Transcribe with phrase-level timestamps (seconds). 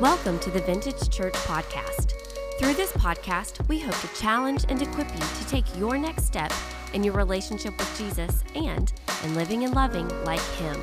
[0.00, 2.14] Welcome to the Vintage Church Podcast.
[2.58, 6.50] Through this podcast, we hope to challenge and equip you to take your next step
[6.94, 8.90] in your relationship with Jesus and
[9.24, 10.80] in living and loving like Him.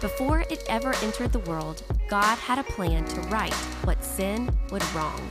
[0.00, 3.52] Before it ever entered the world, God had a plan to right
[3.82, 5.28] what sin would wrong.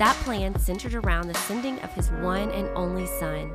[0.00, 3.48] That plan centered around the sending of His one and only Son.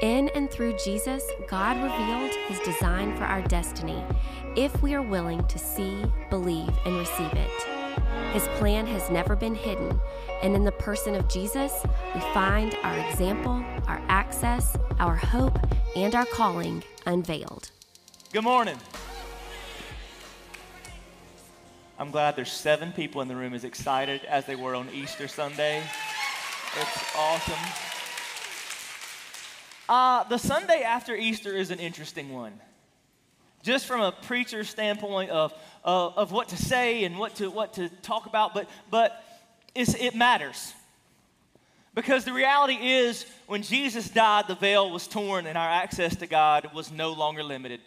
[0.00, 4.02] In and through Jesus, God revealed His design for our destiny
[4.56, 7.50] if we are willing to see, believe, and receive it.
[8.32, 10.00] His plan has never been hidden,
[10.42, 15.58] and in the person of Jesus, we find our example, our access, our hope,
[15.94, 17.70] and our calling unveiled.
[18.32, 18.78] Good morning.
[21.98, 25.28] I'm glad there's seven people in the room as excited as they were on Easter
[25.28, 25.82] Sunday.
[26.78, 27.89] It's awesome.
[29.90, 32.52] Uh, the Sunday after Easter is an interesting one.
[33.64, 37.74] Just from a preacher's standpoint of, of, of what to say and what to, what
[37.74, 39.24] to talk about, but, but
[39.74, 40.72] it matters.
[41.92, 46.28] Because the reality is, when Jesus died, the veil was torn and our access to
[46.28, 47.80] God was no longer limited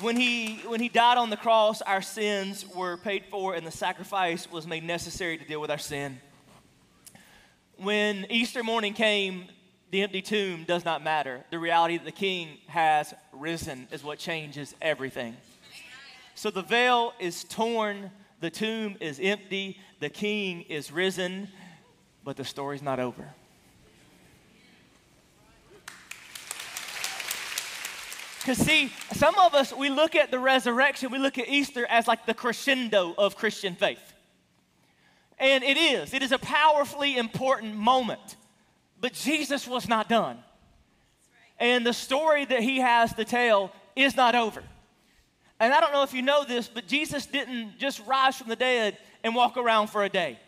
[0.00, 3.70] when he, when he died on the cross, our sins were paid for and the
[3.70, 6.20] sacrifice was made necessary to deal with our sin.
[7.78, 9.46] When Easter morning came,
[9.92, 11.44] the empty tomb does not matter.
[11.52, 15.36] The reality that the king has risen is what changes everything.
[16.34, 21.46] So the veil is torn, the tomb is empty, the king is risen,
[22.24, 23.28] but the story's not over.
[28.40, 32.08] Because, see, some of us, we look at the resurrection, we look at Easter as
[32.08, 34.07] like the crescendo of Christian faith.
[35.40, 38.36] And it is, it is a powerfully important moment.
[39.00, 40.38] But Jesus was not done.
[41.58, 44.62] And the story that he has to tell is not over.
[45.60, 48.56] And I don't know if you know this, but Jesus didn't just rise from the
[48.56, 50.38] dead and walk around for a day.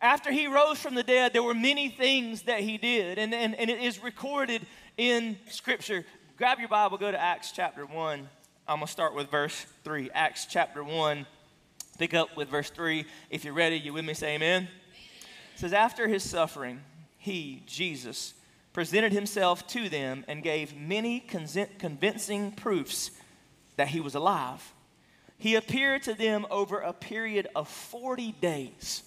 [0.00, 3.54] After he rose from the dead, there were many things that he did, and, and,
[3.54, 4.66] and it is recorded
[4.98, 6.04] in Scripture
[6.36, 8.28] grab your Bible, go to Acts chapter 1.
[8.68, 10.10] I'm going to start with verse 3.
[10.12, 11.26] Acts chapter 1,
[11.96, 13.04] pick up with verse 3.
[13.30, 14.14] If you're ready, you with me?
[14.14, 14.68] Say amen.
[15.54, 16.80] It says, After his suffering,
[17.18, 18.34] he, Jesus,
[18.72, 23.10] presented himself to them and gave many convincing proofs
[23.76, 24.72] that he was alive.
[25.38, 29.02] He appeared to them over a period of 40 days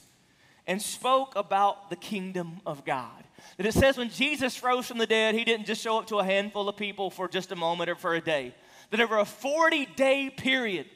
[0.67, 3.23] and spoke about the kingdom of God
[3.57, 6.19] that it says when Jesus rose from the dead, he didn't just show up to
[6.19, 8.53] a handful of people for just a moment or for a day.
[8.89, 10.87] That over a 40 day period,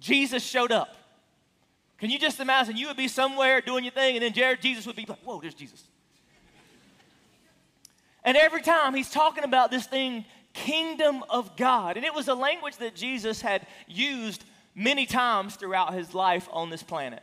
[0.00, 0.96] Jesus showed up.
[2.02, 2.76] Can you just imagine?
[2.76, 5.40] You would be somewhere doing your thing, and then Jared, Jesus would be like, Whoa,
[5.40, 5.84] there's Jesus.
[8.24, 11.96] And every time he's talking about this thing, kingdom of God.
[11.96, 16.70] And it was a language that Jesus had used many times throughout his life on
[16.70, 17.22] this planet.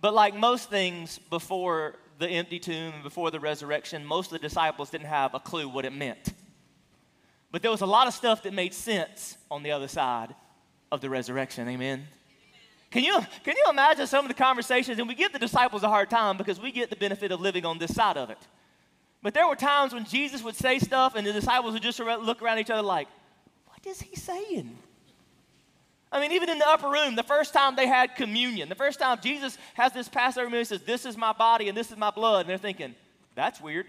[0.00, 4.48] But like most things before the empty tomb and before the resurrection, most of the
[4.48, 6.32] disciples didn't have a clue what it meant.
[7.52, 10.34] But there was a lot of stuff that made sense on the other side
[10.90, 11.68] of the resurrection.
[11.68, 12.08] Amen.
[12.92, 14.98] Can you, can you imagine some of the conversations?
[14.98, 17.64] And we give the disciples a hard time because we get the benefit of living
[17.64, 18.38] on this side of it.
[19.22, 22.42] But there were times when Jesus would say stuff and the disciples would just look
[22.42, 23.08] around each other like,
[23.66, 24.76] what is he saying?
[26.12, 28.98] I mean, even in the upper room, the first time they had communion, the first
[28.98, 31.96] time Jesus has this Passover meal, he says, This is my body and this is
[31.96, 32.40] my blood.
[32.40, 32.94] And they're thinking,
[33.34, 33.86] That's weird.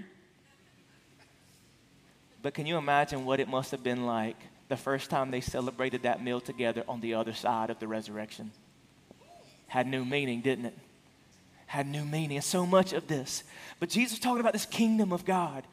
[2.41, 4.38] But can you imagine what it must have been like
[4.70, 8.52] the first time they celebrated that meal together on the other side of the resurrection?
[9.73, 10.78] Had new meaning, didn't it?
[11.66, 12.38] Had new meaning.
[12.38, 13.44] And so much of this.
[13.79, 15.63] But Jesus was talking about this kingdom of God.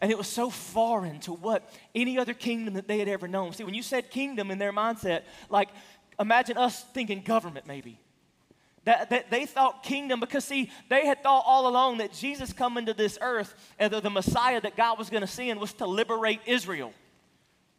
[0.00, 3.52] And it was so foreign to what any other kingdom that they had ever known.
[3.52, 5.70] See, when you said kingdom in their mindset, like
[6.20, 7.98] imagine us thinking government maybe.
[8.84, 12.86] That, that they thought kingdom because see they had thought all along that jesus coming
[12.86, 15.86] to this earth and the, the messiah that god was going to send was to
[15.86, 16.94] liberate israel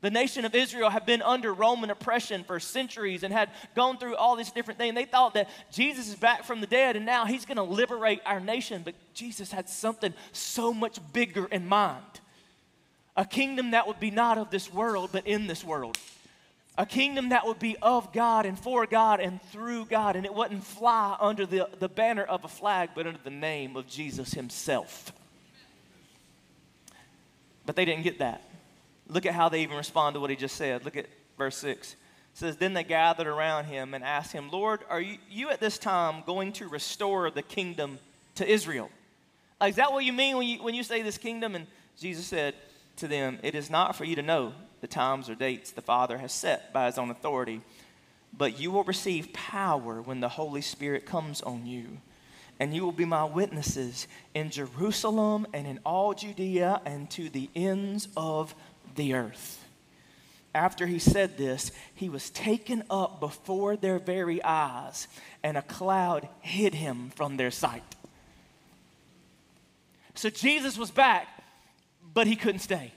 [0.01, 4.16] the nation of israel had been under roman oppression for centuries and had gone through
[4.16, 7.25] all these different things they thought that jesus is back from the dead and now
[7.25, 12.03] he's going to liberate our nation but jesus had something so much bigger in mind
[13.17, 15.97] a kingdom that would be not of this world but in this world
[16.79, 20.34] a kingdom that would be of God and for God and through God, and it
[20.34, 24.34] wouldn't fly under the, the banner of a flag, but under the name of Jesus
[24.34, 25.11] Himself.
[27.66, 28.48] But they didn't get that.
[29.09, 30.85] Look at how they even respond to what He just said.
[30.85, 31.08] Look at
[31.38, 31.94] verse 6.
[31.94, 31.97] It
[32.34, 35.78] says, Then they gathered around Him and asked Him, Lord, are you, you at this
[35.78, 38.00] time going to restore the kingdom
[38.35, 38.90] to Israel?
[39.66, 41.56] Is that what you mean when you, when you say this kingdom?
[41.56, 41.67] And
[42.00, 42.56] Jesus said
[42.97, 46.17] to them, It is not for you to know the times or dates the Father
[46.17, 47.62] has set by his own authority.
[48.38, 51.97] but you will receive power when the Holy Spirit comes on you.
[52.59, 57.50] And you will be my witnesses in Jerusalem and in all Judea and to the
[57.55, 58.53] ends of
[58.96, 59.64] the earth.
[60.53, 65.08] After he said this, he was taken up before their very eyes,
[65.44, 67.84] and a cloud hid him from their sight.
[70.16, 71.28] So Jesus was back,
[72.14, 72.91] but he couldn't stay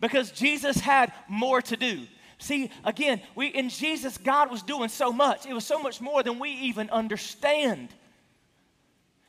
[0.00, 2.06] because Jesus had more to do.
[2.38, 5.46] See, again, we in Jesus, God was doing so much.
[5.46, 7.88] It was so much more than we even understand.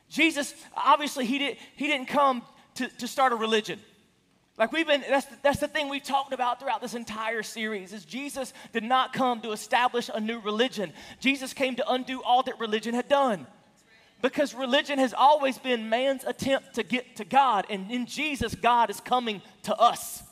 [0.08, 2.42] Jesus, obviously, he, did, he didn't come
[2.74, 3.80] to, to start a religion.
[4.58, 8.04] Like we've been, that's, that's the thing we've talked about throughout this entire series is
[8.04, 10.92] Jesus did not come to establish a new religion.
[11.20, 13.46] Jesus came to undo all that religion had done.
[14.22, 18.88] Because religion has always been man's attempt to get to God, and in Jesus, God
[18.88, 20.22] is coming to us.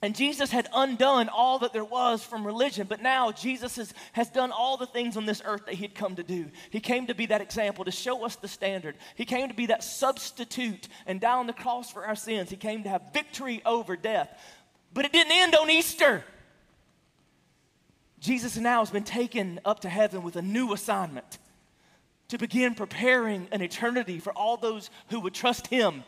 [0.00, 4.30] And Jesus had undone all that there was from religion, but now Jesus has, has
[4.30, 6.46] done all the things on this earth that he had come to do.
[6.70, 8.96] He came to be that example, to show us the standard.
[9.16, 12.48] He came to be that substitute and die on the cross for our sins.
[12.48, 14.30] He came to have victory over death.
[14.94, 16.22] But it didn't end on Easter.
[18.20, 21.38] Jesus now has been taken up to heaven with a new assignment
[22.28, 26.04] to begin preparing an eternity for all those who would trust him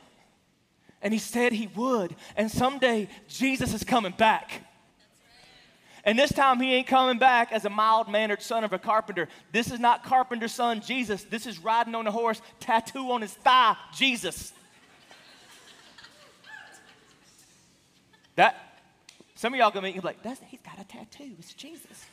[1.03, 2.15] and he said he would.
[2.37, 4.65] And someday Jesus is coming back.
[6.05, 9.29] And this time he ain't coming back as a mild mannered son of a carpenter.
[9.53, 11.25] This is not carpenter's son Jesus.
[11.25, 14.53] This is riding on a horse, tattoo on his thigh, Jesus.
[18.37, 18.57] That
[19.35, 21.33] some of y'all gonna be like, That's, he's got a tattoo.
[21.39, 22.07] It's Jesus.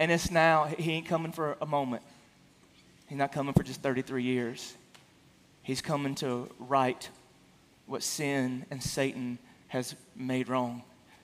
[0.00, 2.02] And it's now, he ain't coming for a moment.
[3.08, 4.74] He's not coming for just 33 years.
[5.68, 7.06] He's coming to right
[7.84, 10.82] what sin and Satan has made wrong,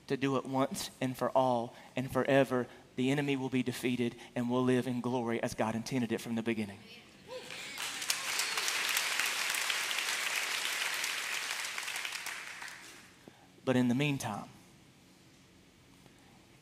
[0.08, 2.66] to do it once and for all and forever.
[2.96, 6.34] The enemy will be defeated and we'll live in glory as God intended it from
[6.34, 6.76] the beginning.
[13.64, 14.50] But in the meantime,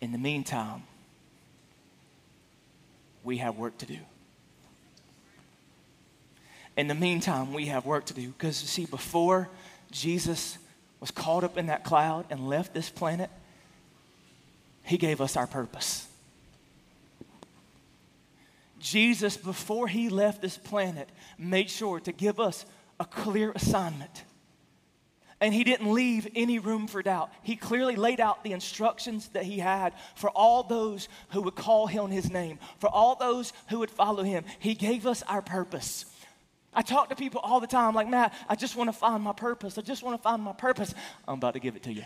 [0.00, 0.84] in the meantime,
[3.24, 3.98] we have work to do.
[6.76, 8.28] In the meantime, we have work to do.
[8.28, 9.48] Because, you see, before
[9.90, 10.58] Jesus
[11.00, 13.30] was caught up in that cloud and left this planet,
[14.84, 16.06] he gave us our purpose.
[18.80, 21.08] Jesus, before he left this planet,
[21.38, 22.66] made sure to give us
[22.98, 24.24] a clear assignment.
[25.40, 27.30] And he didn't leave any room for doubt.
[27.42, 31.88] He clearly laid out the instructions that he had for all those who would call
[31.88, 34.44] him his name, for all those who would follow him.
[34.60, 36.04] He gave us our purpose.
[36.74, 39.32] I talk to people all the time, like, Matt, I just want to find my
[39.32, 39.76] purpose.
[39.76, 40.94] I just want to find my purpose.
[41.28, 42.04] I'm about to give it to you.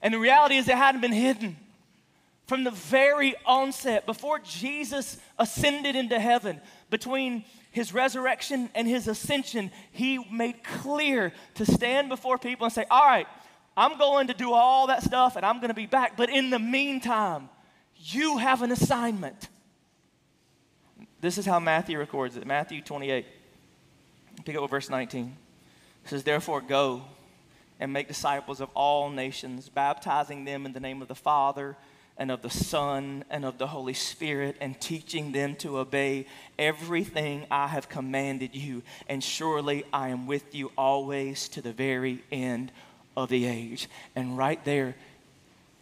[0.00, 1.56] And the reality is, it hadn't been hidden.
[2.46, 9.70] From the very onset, before Jesus ascended into heaven, between his resurrection and his ascension,
[9.92, 13.26] he made clear to stand before people and say, All right,
[13.76, 16.16] I'm going to do all that stuff and I'm going to be back.
[16.16, 17.50] But in the meantime,
[17.96, 19.48] you have an assignment.
[21.20, 23.26] This is how Matthew records it Matthew 28.
[24.44, 25.36] Pick up with verse 19.
[26.04, 27.02] It says, Therefore, go
[27.80, 31.76] and make disciples of all nations, baptizing them in the name of the Father
[32.16, 36.26] and of the Son and of the Holy Spirit, and teaching them to obey
[36.58, 38.82] everything I have commanded you.
[39.08, 42.72] And surely I am with you always to the very end
[43.16, 43.88] of the age.
[44.16, 44.96] And right there,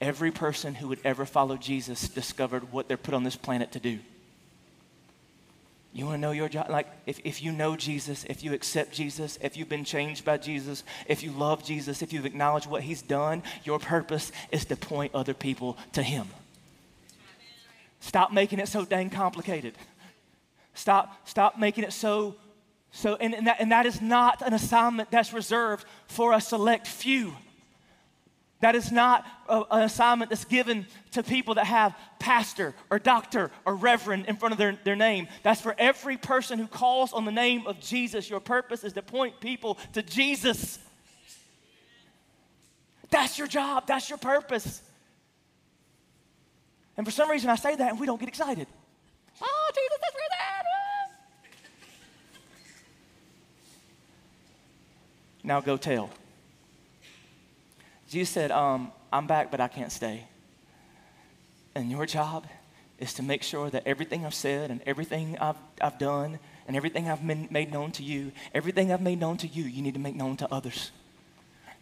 [0.00, 3.80] every person who would ever follow Jesus discovered what they're put on this planet to
[3.80, 3.98] do.
[5.96, 6.68] You want to know your job?
[6.68, 10.36] Like, if, if you know Jesus, if you accept Jesus, if you've been changed by
[10.36, 14.76] Jesus, if you love Jesus, if you've acknowledged what he's done, your purpose is to
[14.76, 16.28] point other people to him.
[18.00, 19.72] Stop making it so dang complicated.
[20.74, 22.34] Stop, stop making it so,
[22.90, 26.86] so, and, and, that, and that is not an assignment that's reserved for a select
[26.86, 27.34] few.
[28.60, 33.50] That is not a, an assignment that's given to people that have pastor or doctor
[33.66, 35.28] or reverend in front of their, their name.
[35.42, 38.30] That's for every person who calls on the name of Jesus.
[38.30, 40.78] Your purpose is to point people to Jesus.
[43.10, 44.82] That's your job, that's your purpose.
[46.96, 48.66] And for some reason, I say that and we don't get excited.
[49.42, 50.62] Oh, Jesus, that's where that.
[55.44, 56.10] Now go tell.
[58.08, 60.24] Jesus said, um, I'm back, but I can't stay.
[61.74, 62.46] And your job
[62.98, 67.08] is to make sure that everything I've said and everything I've, I've done and everything
[67.08, 70.16] I've made known to you, everything I've made known to you, you need to make
[70.16, 70.90] known to others.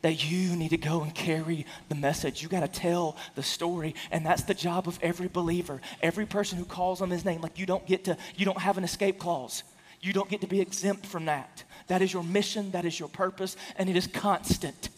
[0.05, 2.43] that you need to go and carry the message.
[2.43, 3.95] You got to tell the story.
[4.11, 7.41] And that's the job of every believer, every person who calls on his name.
[7.41, 9.63] Like you don't get to, you don't have an escape clause.
[10.03, 11.65] You don't get to be exempt from that.
[11.87, 14.91] That is your mission, that is your purpose, and it is constant.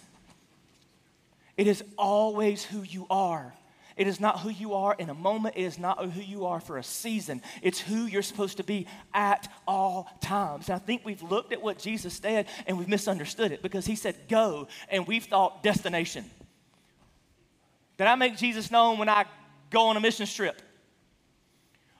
[1.56, 3.54] It is always who you are.
[3.96, 5.56] It is not who you are in a moment.
[5.56, 7.40] It is not who you are for a season.
[7.62, 10.68] It's who you're supposed to be at all times.
[10.68, 13.96] And I think we've looked at what Jesus said and we've misunderstood it because he
[13.96, 16.26] said go and we've thought destination.
[17.96, 19.24] Did I make Jesus known when I
[19.70, 20.60] go on a mission trip?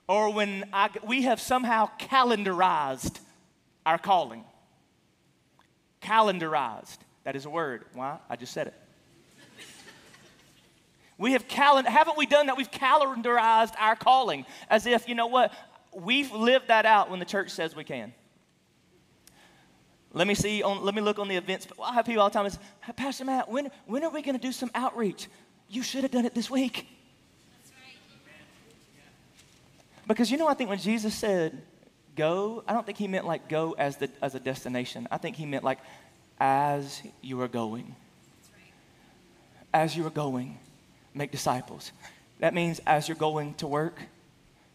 [0.07, 3.19] Or when I, we have somehow calendarized
[3.87, 4.45] our calling?
[6.03, 6.99] Calendarized.
[7.25, 7.87] That is a word.
[7.95, 8.19] Why?
[8.29, 8.75] I just said it.
[11.19, 12.57] We have haven't we done that?
[12.57, 15.53] We've calendarized our calling as if, you know what,
[15.95, 18.13] we've lived that out when the church says we can.
[20.13, 21.67] Let me see, on, let me look on the events.
[21.83, 22.59] I have people all the time say,
[22.97, 25.29] Pastor Matt, when, when are we going to do some outreach?
[25.69, 26.87] You should have done it this week.
[30.07, 31.63] Because you know, I think when Jesus said
[32.15, 35.09] go, I don't think he meant like go as, the, as a destination.
[35.11, 35.79] I think he meant like
[36.39, 37.97] as you are going.
[39.75, 40.59] As you are going
[41.17, 41.93] make disciples.
[42.41, 43.99] That means as you're going to work,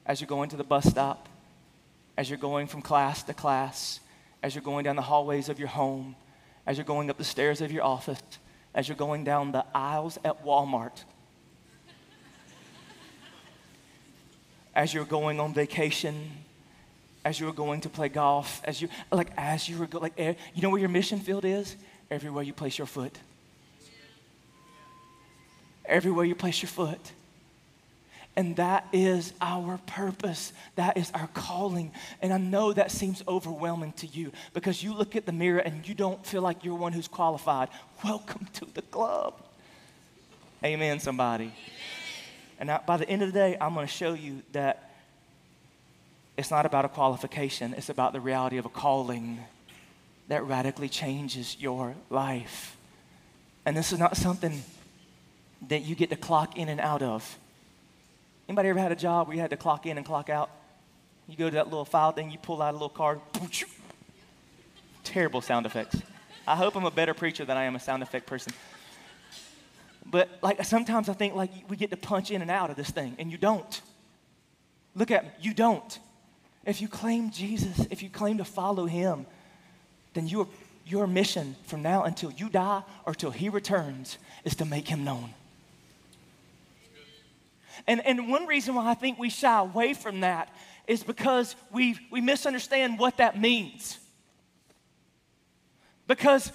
[0.05, 1.29] as you're going to the bus stop,
[2.17, 4.00] as you're going from class to class,
[4.43, 6.15] as you're going down the hallways of your home,
[6.65, 8.21] as you're going up the stairs of your office,
[8.74, 11.03] as you're going down the aisles at Walmart,
[14.75, 16.31] as you're going on vacation,
[17.24, 20.33] as you're going to play golf, as you like as you were go, like eh,
[20.55, 21.75] you know where your mission field is?
[22.10, 23.17] Everywhere you place your foot
[25.85, 27.00] everywhere you place your foot.
[28.35, 30.53] And that is our purpose.
[30.75, 31.91] That is our calling.
[32.21, 35.88] And I know that seems overwhelming to you because you look at the mirror and
[35.88, 37.67] you don't feel like you're one who's qualified.
[38.03, 39.33] Welcome to the club.
[40.63, 41.53] Amen, somebody.
[42.59, 44.91] And by the end of the day, I'm going to show you that
[46.38, 49.39] it's not about a qualification, it's about the reality of a calling
[50.29, 52.77] that radically changes your life.
[53.65, 54.63] And this is not something
[55.67, 57.37] that you get to clock in and out of.
[58.47, 60.49] Anybody ever had a job where you had to clock in and clock out?
[61.27, 63.21] You go to that little file thing, you pull out a little card.
[65.03, 66.01] Terrible sound effects.
[66.47, 68.53] I hope I'm a better preacher than I am a sound effect person.
[70.05, 72.89] But like sometimes I think like we get to punch in and out of this
[72.89, 73.81] thing, and you don't.
[74.95, 75.99] Look at me, you don't.
[76.65, 79.25] If you claim Jesus, if you claim to follow him,
[80.13, 80.47] then your,
[80.85, 85.03] your mission from now until you die or till he returns is to make him
[85.03, 85.33] known.
[87.88, 90.53] And, and one reason why I think we shy away from that
[90.88, 93.97] is because we, we misunderstand what that means.
[96.07, 96.51] Because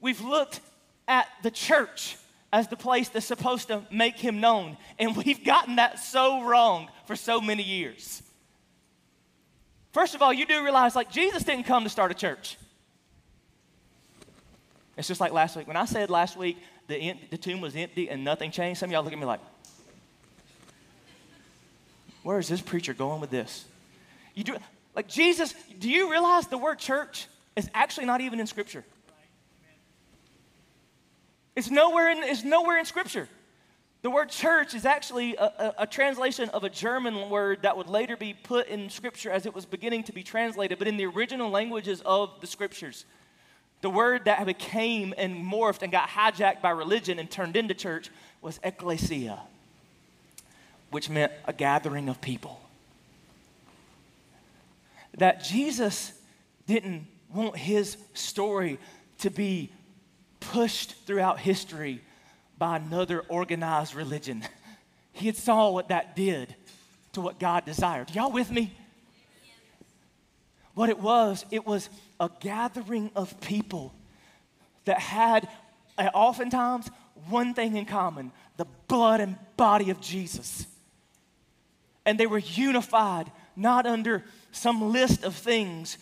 [0.00, 0.60] we've looked
[1.06, 2.16] at the church
[2.52, 6.88] as the place that's supposed to make him known, and we've gotten that so wrong
[7.06, 8.22] for so many years.
[9.92, 12.56] First of all, you do realize like Jesus didn't come to start a church.
[14.96, 15.66] It's just like last week.
[15.66, 18.92] When I said last week the, the tomb was empty and nothing changed, some of
[18.92, 19.40] y'all look at me like,
[22.24, 23.66] where is this preacher going with this?
[24.34, 24.56] You do,
[24.96, 28.84] like Jesus, do you realize the word church is actually not even in Scripture?
[31.54, 33.28] It's nowhere in, it's nowhere in Scripture.
[34.02, 37.88] The word church is actually a, a, a, translation of a German word that would
[37.88, 41.06] later be put in Scripture as it was beginning to be translated, but in the
[41.06, 43.04] original languages of the Scriptures.
[43.82, 48.10] The word that became and morphed and got hijacked by religion and turned into church
[48.40, 49.40] was ecclesia
[50.90, 52.60] which meant a gathering of people.
[55.18, 56.12] That Jesus
[56.66, 58.78] didn't want his story
[59.18, 59.72] to be
[60.40, 62.02] pushed throughout history
[62.58, 64.44] by another organized religion.
[65.16, 66.56] He had saw what that did
[67.12, 68.12] to what God desired.
[68.16, 68.76] Y'all with me?
[70.74, 71.88] What it was, it was
[72.18, 73.94] a gathering of people
[74.86, 75.48] that had
[75.96, 76.90] uh, oftentimes
[77.28, 80.66] one thing in common the blood and body of Jesus
[82.06, 85.98] and they were unified, not under some list of things.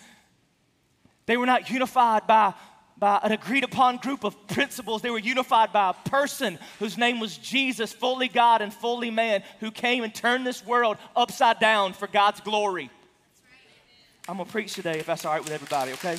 [1.26, 2.54] They were not unified by,
[2.98, 5.02] by an agreed upon group of principles.
[5.02, 9.42] They were unified by a person whose name was Jesus, fully God and fully man,
[9.60, 12.90] who came and turned this world upside down for God's glory.
[14.28, 16.16] I'm going to preach today if that's all right with everybody, okay?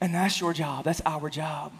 [0.00, 0.84] And that's your job.
[0.84, 1.72] That's our job.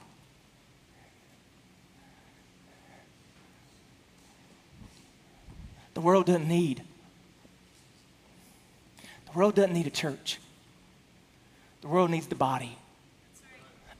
[6.04, 6.82] World doesn't need.
[9.26, 10.38] The world doesn't need a church.
[11.80, 12.78] The world needs the body.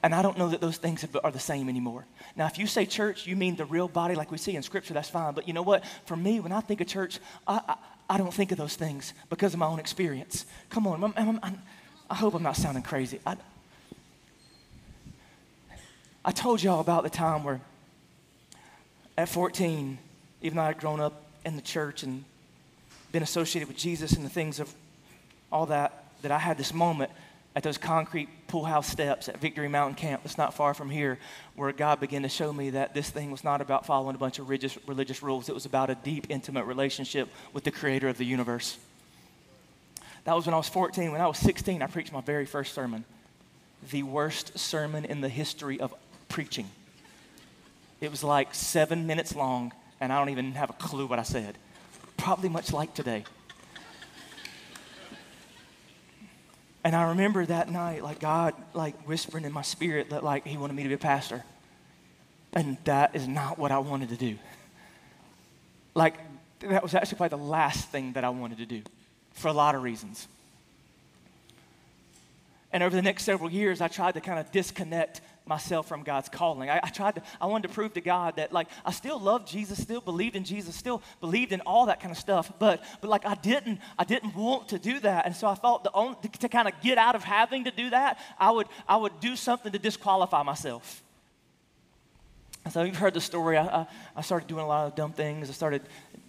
[0.02, 2.04] And I don't know that those things are the same anymore.
[2.36, 4.92] Now, if you say church, you mean the real body like we see in Scripture,
[4.92, 5.32] that's fine.
[5.32, 5.82] But you know what?
[6.04, 7.76] For me, when I think of church, I, I,
[8.10, 10.44] I don't think of those things because of my own experience.
[10.68, 11.58] Come on, I'm, I'm, I'm,
[12.10, 13.18] i hope I'm not sounding crazy.
[13.24, 13.36] I,
[16.22, 17.62] I told y'all about the time where
[19.16, 19.96] at 14,
[20.42, 22.24] even though I'd grown up in the church and
[23.12, 24.72] been associated with Jesus and the things of
[25.52, 27.10] all that, that I had this moment
[27.56, 31.18] at those concrete pool house steps at Victory Mountain Camp, that's not far from here,
[31.54, 34.40] where God began to show me that this thing was not about following a bunch
[34.40, 35.48] of religious, religious rules.
[35.48, 38.76] It was about a deep, intimate relationship with the creator of the universe.
[40.24, 41.12] That was when I was 14.
[41.12, 43.04] When I was 16, I preached my very first sermon.
[43.90, 45.94] The worst sermon in the history of
[46.28, 46.68] preaching.
[48.00, 49.72] It was like seven minutes long,
[50.04, 51.56] and I don't even have a clue what I said.
[52.18, 53.24] Probably much like today.
[56.84, 60.58] And I remember that night, like God, like whispering in my spirit that like He
[60.58, 61.42] wanted me to be a pastor.
[62.52, 64.38] And that is not what I wanted to do.
[65.94, 66.16] Like,
[66.60, 68.82] that was actually probably the last thing that I wanted to do
[69.32, 70.28] for a lot of reasons.
[72.72, 76.28] And over the next several years, I tried to kind of disconnect myself from God's
[76.28, 76.70] calling.
[76.70, 79.46] I, I, tried to, I wanted to prove to God that like I still loved
[79.46, 83.10] Jesus, still believed in Jesus, still believed in all that kind of stuff, but but
[83.10, 85.26] like I didn't, I didn't want to do that.
[85.26, 87.70] And so I thought the only to, to kind of get out of having to
[87.70, 91.02] do that, I would I would do something to disqualify myself.
[92.70, 93.58] So you've heard the story.
[93.58, 93.86] I, I,
[94.16, 95.50] I started doing a lot of dumb things.
[95.50, 95.82] I started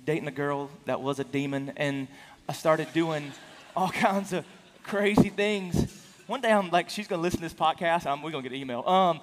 [0.05, 2.10] dating a girl that was a demon, and
[2.50, 3.31] I started doing
[3.75, 4.45] all kinds of
[4.84, 5.94] crazy things
[6.27, 8.05] one day I'm like, she's going to listen to this podcast.
[8.24, 8.88] We're going to get an email.
[8.88, 9.22] Um,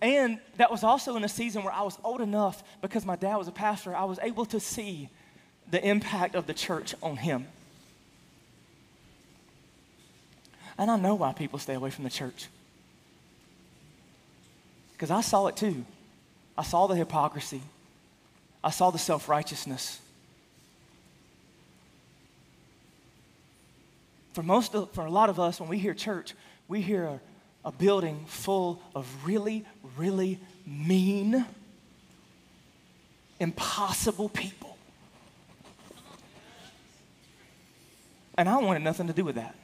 [0.00, 3.36] and that was also in a season where I was old enough because my dad
[3.36, 5.08] was a pastor, I was able to see
[5.70, 7.46] the impact of the church on him.
[10.78, 12.48] And I know why people stay away from the church.
[14.92, 15.84] Because I saw it too.
[16.56, 17.60] I saw the hypocrisy.
[18.62, 20.00] I saw the self righteousness.
[24.36, 26.34] For most of, for a lot of us, when we hear church,
[26.68, 27.20] we hear a,
[27.64, 29.64] a building full of really,
[29.96, 31.46] really mean,
[33.40, 34.76] impossible people.
[38.36, 39.56] And I wanted nothing to do with that.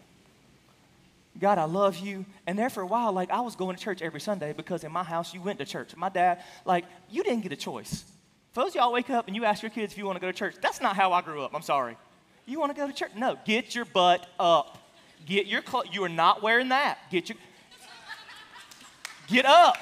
[1.38, 2.24] God, I love you.
[2.46, 4.92] And there for a while, like I was going to church every Sunday because in
[4.92, 5.94] my house you went to church.
[5.96, 8.04] My dad, like, you didn't get a choice.
[8.52, 10.32] For those y'all wake up and you ask your kids if you want to go
[10.32, 11.54] to church, that's not how I grew up.
[11.54, 11.98] I'm sorry.
[12.52, 13.12] You want to go to church?
[13.16, 14.76] No, get your butt up.
[15.24, 15.86] Get your clothes.
[15.90, 16.98] You are not wearing that.
[17.10, 17.38] Get your
[19.26, 19.78] Get up.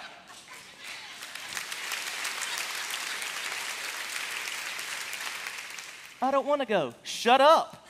[6.22, 6.94] I don't want to go.
[7.02, 7.88] Shut up.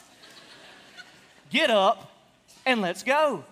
[1.51, 2.11] Get up
[2.65, 3.45] and let's go.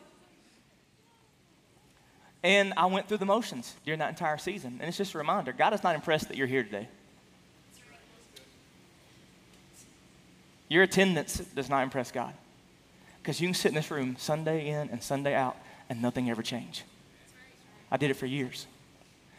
[2.43, 4.79] And I went through the motions during that entire season.
[4.81, 6.89] And it's just a reminder God is not impressed that you're here today.
[10.69, 12.35] Your attendance does not impress God.
[13.23, 15.57] Because you can sit in this room Sunday in and Sunday out
[15.89, 16.85] and nothing ever change.
[17.91, 18.67] I did it for years.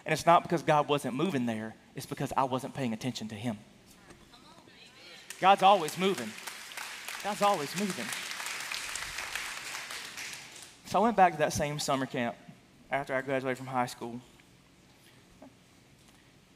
[0.06, 3.36] And it's not because God wasn't moving there, it's because I wasn't paying attention to
[3.36, 3.58] Him.
[5.40, 6.30] God's always moving.
[7.24, 8.06] God's always moving.
[10.86, 12.36] So I went back to that same summer camp
[12.92, 14.20] after I graduated from high school.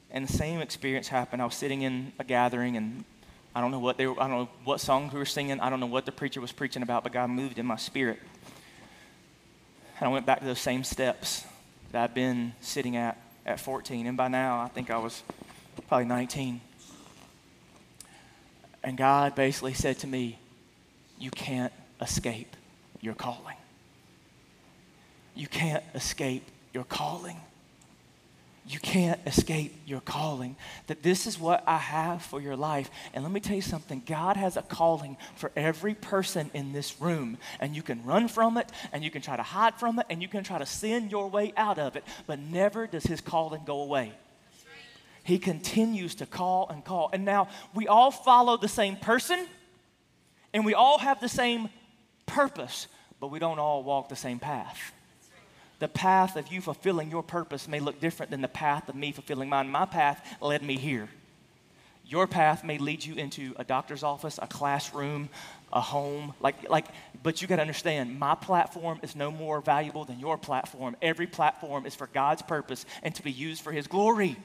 [0.09, 1.41] And the same experience happened.
[1.41, 3.05] I was sitting in a gathering and
[3.55, 5.59] I don't know what they were, I don't know what songs we were singing.
[5.59, 8.19] I don't know what the preacher was preaching about, but God moved in my spirit.
[9.99, 11.45] And I went back to those same steps
[11.91, 14.07] that I'd been sitting at at 14.
[14.07, 15.23] And by now, I think I was
[15.87, 16.61] probably 19.
[18.83, 20.39] And God basically said to me,
[21.19, 22.55] You can't escape
[23.01, 23.55] your calling.
[25.35, 27.37] You can't escape your calling.
[28.65, 30.55] You can't escape your calling.
[30.87, 32.89] That this is what I have for your life.
[33.13, 37.01] And let me tell you something God has a calling for every person in this
[37.01, 37.37] room.
[37.59, 40.21] And you can run from it, and you can try to hide from it, and
[40.21, 42.05] you can try to sin your way out of it.
[42.25, 44.13] But never does his calling go away.
[45.25, 47.09] He continues to call and call.
[47.11, 49.45] And now we all follow the same person,
[50.53, 51.69] and we all have the same
[52.25, 52.87] purpose,
[53.19, 54.93] but we don't all walk the same path
[55.79, 59.11] the path of you fulfilling your purpose may look different than the path of me
[59.11, 59.69] fulfilling mine.
[59.69, 61.09] My path led me here.
[62.05, 65.29] Your path may lead you into a doctor's office, a classroom,
[65.71, 66.33] a home.
[66.41, 66.85] Like, like,
[67.23, 70.95] but you got to understand, my platform is no more valuable than your platform.
[71.01, 74.37] Every platform is for God's purpose and to be used for His glory.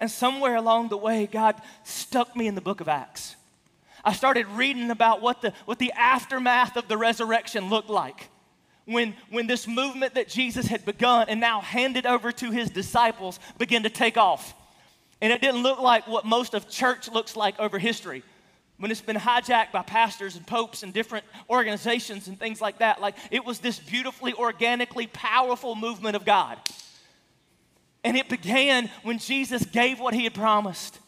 [0.00, 3.36] And somewhere along the way, God stuck me in the book of Acts.
[4.08, 8.30] I started reading about what the, what the aftermath of the resurrection looked like.
[8.86, 13.38] When, when this movement that Jesus had begun and now handed over to his disciples
[13.58, 14.54] began to take off.
[15.20, 18.22] And it didn't look like what most of church looks like over history.
[18.78, 23.02] When it's been hijacked by pastors and popes and different organizations and things like that.
[23.02, 26.56] Like it was this beautifully, organically powerful movement of God.
[28.02, 30.98] And it began when Jesus gave what he had promised.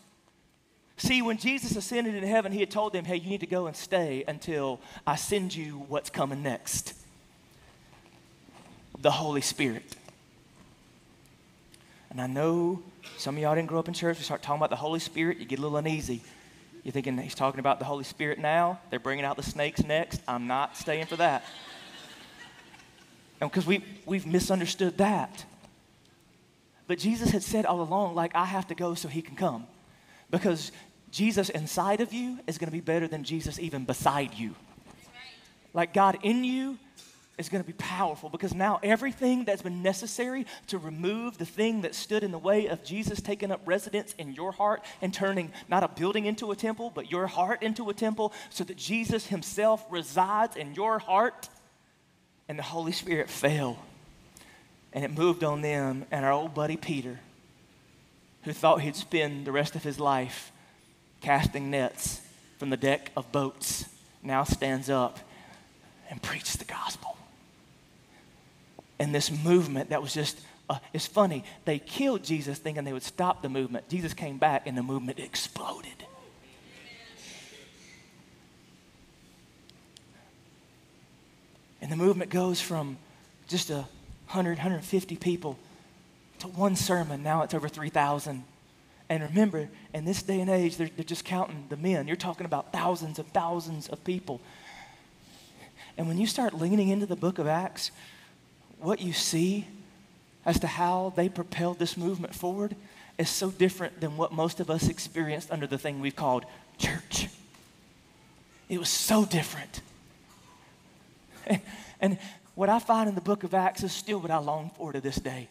[1.01, 3.67] See, when Jesus ascended into heaven, he had told them, hey, you need to go
[3.67, 6.93] and stay until I send you what's coming next
[9.01, 9.97] the Holy Spirit.
[12.11, 12.83] And I know
[13.17, 14.19] some of y'all didn't grow up in church.
[14.19, 16.21] We start talking about the Holy Spirit, you get a little uneasy.
[16.85, 18.79] You're thinking he's talking about the Holy Spirit now.
[18.91, 20.21] They're bringing out the snakes next.
[20.29, 21.45] I'm not staying for that.
[23.41, 25.47] And because we, we've misunderstood that.
[26.87, 29.67] But Jesus had said all along, like, I have to go so he can come.
[30.31, 30.73] Because
[31.11, 34.55] Jesus inside of you is going to be better than Jesus even beside you.
[35.73, 36.79] Like, God in you
[37.39, 41.81] is going to be powerful because now everything that's been necessary to remove the thing
[41.83, 45.51] that stood in the way of Jesus taking up residence in your heart and turning
[45.69, 49.27] not a building into a temple, but your heart into a temple so that Jesus
[49.27, 51.49] himself resides in your heart
[52.47, 53.79] and the Holy Spirit fell
[54.93, 57.21] and it moved on them and our old buddy Peter,
[58.43, 60.53] who thought he'd spend the rest of his life
[61.21, 62.21] casting nets
[62.59, 63.87] from the deck of boats,
[64.23, 65.19] now stands up
[66.11, 67.17] and preaches the gospel.
[68.99, 73.03] And this movement that was just, uh, it's funny, they killed Jesus thinking they would
[73.03, 73.89] stop the movement.
[73.89, 75.91] Jesus came back and the movement exploded.
[81.81, 82.99] And the movement goes from
[83.49, 83.87] just a
[84.29, 85.59] 100, 150 people
[86.41, 87.23] to one sermon.
[87.23, 88.45] Now it's over 3,000.
[89.11, 92.07] And remember, in this day and age, they're, they're just counting the men.
[92.07, 94.41] You're talking about thousands and thousands of people.
[95.99, 97.91] And when you start leaning into the book of Acts,
[98.79, 99.67] what you see
[100.47, 102.77] as to how they propelled this movement forward
[103.19, 106.47] is so different than what most of us experienced under the thing we've called
[106.79, 107.27] church.
[108.69, 109.81] It was so different.
[111.47, 111.61] And,
[112.01, 112.19] and
[112.55, 115.01] what I find in the book of Acts is still what I long for to
[115.01, 115.49] this day.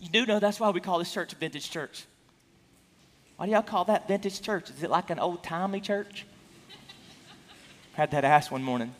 [0.00, 2.04] You do know that's why we call this church vintage church.
[3.42, 4.70] Why do y'all call that vintage church?
[4.70, 6.26] Is it like an old timey church?
[7.94, 8.94] Had that asked one morning.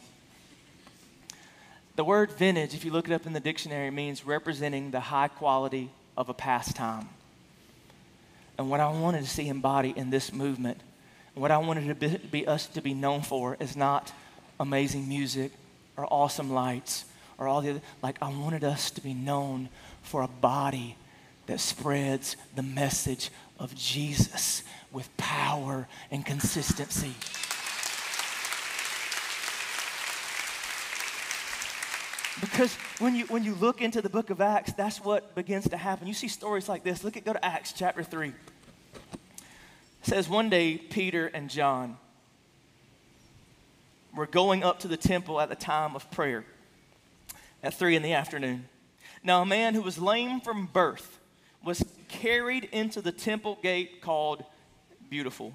[1.94, 5.28] The word vintage, if you look it up in the dictionary, means representing the high
[5.28, 7.08] quality of a past time.
[8.58, 10.80] And what I wanted to see embodied in this movement,
[11.36, 14.12] what I wanted to be, be us to be known for, is not
[14.58, 15.52] amazing music
[15.96, 17.04] or awesome lights
[17.38, 17.82] or all the other.
[18.02, 19.68] Like, I wanted us to be known
[20.02, 20.96] for a body
[21.52, 27.12] that spreads the message of Jesus with power and consistency.
[32.40, 35.76] Because when you, when you look into the book of Acts, that's what begins to
[35.76, 36.06] happen.
[36.06, 37.04] You see stories like this.
[37.04, 38.28] Look at, go to Acts chapter 3.
[38.28, 38.34] It
[40.04, 41.98] says, One day, Peter and John
[44.16, 46.46] were going up to the temple at the time of prayer
[47.62, 48.70] at 3 in the afternoon.
[49.22, 51.18] Now, a man who was lame from birth
[51.64, 54.44] was carried into the temple gate called
[55.08, 55.52] Beautiful,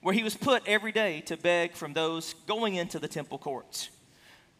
[0.00, 3.90] where he was put every day to beg from those going into the temple courts.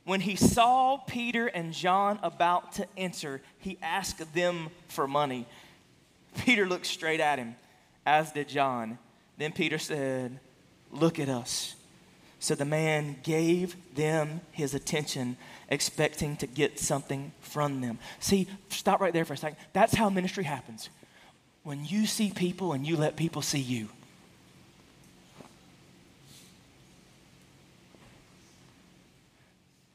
[0.05, 5.47] When he saw Peter and John about to enter, he asked them for money.
[6.45, 7.55] Peter looked straight at him,
[8.05, 8.99] as did John.
[9.39, 10.41] Then Peter said,
[10.91, 11.77] Look at us.
[12.43, 15.37] So the man gave them his attention,
[15.69, 18.01] expecting to get something from them.
[18.19, 19.59] See, stop right there for a second.
[19.73, 20.89] That's how ministry happens.
[21.63, 23.91] When you see people and you let people see you.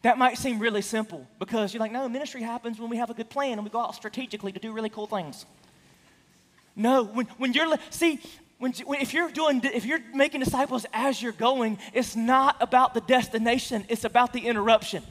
[0.03, 3.13] That might seem really simple because you're like, no, ministry happens when we have a
[3.13, 5.45] good plan and we go out strategically to do really cool things.
[6.77, 8.21] No, when, when you're, see,
[8.59, 13.01] when, if you're doing if you're making disciples as you're going it's not about the
[13.01, 15.03] destination it's about the interruption.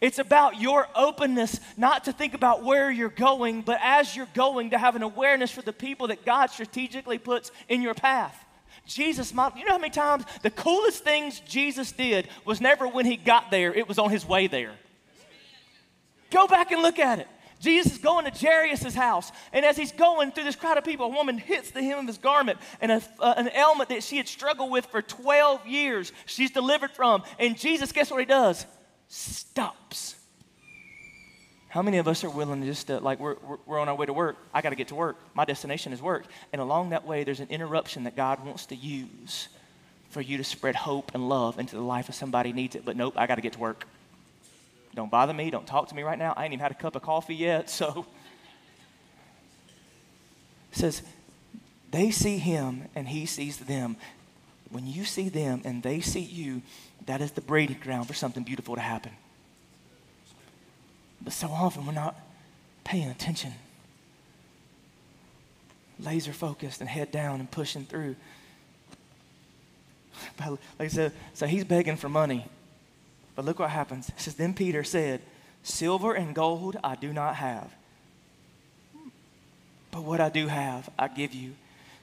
[0.00, 4.70] It's about your openness not to think about where you're going but as you're going
[4.70, 8.44] to have an awareness for the people that god strategically puts in your path.
[8.86, 13.16] Jesus you know how many times the coolest things jesus did was never when he
[13.16, 14.72] got there it was on his way there.
[16.30, 17.28] Go back and look at it
[17.60, 21.06] Jesus is going to Jairus' house, and as he's going through this crowd of people,
[21.06, 24.16] a woman hits the hem of his garment, and a, uh, an ailment that she
[24.16, 27.22] had struggled with for 12 years, she's delivered from.
[27.38, 28.64] And Jesus, guess what he does?
[29.08, 30.16] Stops.
[31.68, 34.06] How many of us are willing to just, to, like, we're, we're on our way
[34.06, 34.36] to work.
[34.52, 35.16] I got to get to work.
[35.34, 36.24] My destination is work.
[36.52, 39.48] And along that way, there's an interruption that God wants to use
[40.08, 42.84] for you to spread hope and love into the life of somebody needs it.
[42.84, 43.86] But nope, I got to get to work.
[44.94, 45.50] Don't bother me.
[45.50, 46.34] Don't talk to me right now.
[46.36, 47.70] I ain't even had a cup of coffee yet.
[47.70, 48.06] So,
[50.72, 51.02] it says,
[51.90, 53.96] they see him and he sees them.
[54.70, 56.62] When you see them and they see you,
[57.06, 59.12] that is the breeding ground for something beautiful to happen.
[61.20, 62.16] But so often we're not
[62.84, 63.52] paying attention,
[65.98, 68.16] laser focused and head down and pushing through.
[70.36, 72.46] But like I said, so he's begging for money.
[73.34, 74.08] But look what happens.
[74.08, 75.20] It says, Then Peter said,
[75.62, 77.72] Silver and gold I do not have.
[79.90, 81.54] But what I do have, I give you.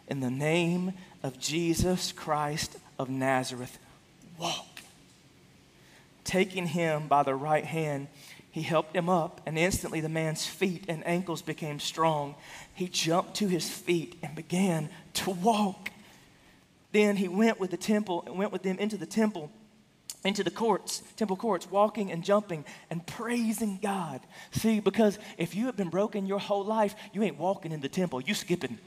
[0.07, 3.77] In the name of Jesus Christ of Nazareth,
[4.39, 4.81] walk.
[6.23, 8.07] Taking him by the right hand,
[8.51, 12.35] he helped him up, and instantly the man's feet and ankles became strong.
[12.73, 15.91] He jumped to his feet and began to walk.
[16.91, 19.51] Then he went with the temple and went with them into the temple,
[20.23, 24.21] into the courts, temple courts, walking and jumping and praising God.
[24.51, 27.89] See, because if you have been broken your whole life, you ain't walking in the
[27.89, 28.77] temple, you skipping.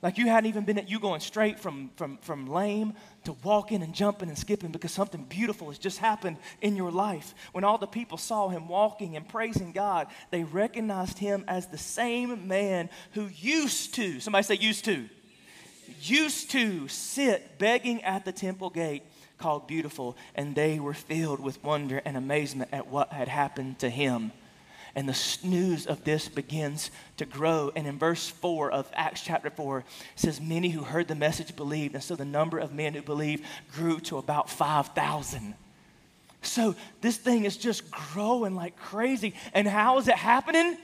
[0.00, 2.94] Like you hadn't even been, you going straight from, from, from lame
[3.24, 7.34] to walking and jumping and skipping because something beautiful has just happened in your life.
[7.50, 11.78] When all the people saw him walking and praising God, they recognized him as the
[11.78, 15.08] same man who used to, somebody say used to,
[16.00, 19.02] used to sit begging at the temple gate
[19.38, 23.88] called Beautiful, and they were filled with wonder and amazement at what had happened to
[23.88, 24.32] him
[24.98, 27.70] and the news of this begins to grow.
[27.76, 29.84] And in verse 4 of Acts chapter 4, it
[30.16, 31.94] says, Many who heard the message believed.
[31.94, 35.54] And so the number of men who believed grew to about 5,000.
[36.42, 39.34] So this thing is just growing like crazy.
[39.54, 40.76] And how is it happening?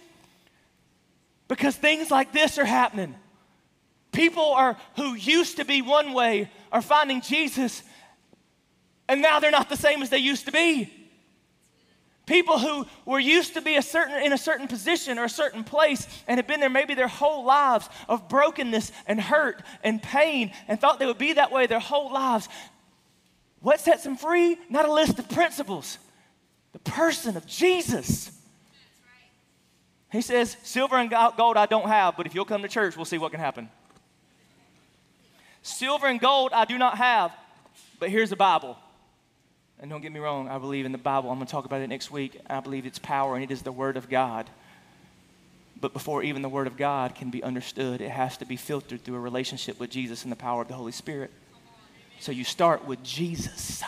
[1.48, 3.16] Because things like this are happening.
[4.12, 7.82] People are who used to be one way are finding Jesus,
[9.08, 10.92] and now they're not the same as they used to be.
[12.26, 15.62] People who were used to be a certain, in a certain position or a certain
[15.62, 20.50] place and had been there maybe their whole lives of brokenness and hurt and pain
[20.66, 22.48] and thought they would be that way their whole lives.
[23.60, 24.56] What sets them free?
[24.70, 25.98] Not a list of principles,
[26.72, 28.30] the person of Jesus.
[30.10, 33.04] He says, Silver and gold I don't have, but if you'll come to church, we'll
[33.04, 33.68] see what can happen.
[35.60, 37.32] Silver and gold I do not have,
[37.98, 38.78] but here's the Bible.
[39.80, 41.30] And don't get me wrong, I believe in the Bible.
[41.30, 42.40] I'm going to talk about it next week.
[42.48, 44.48] I believe it's power and it is the Word of God.
[45.80, 49.04] But before even the Word of God can be understood, it has to be filtered
[49.04, 51.30] through a relationship with Jesus and the power of the Holy Spirit.
[52.20, 53.82] So you start with Jesus.